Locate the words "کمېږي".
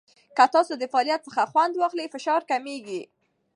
2.51-3.01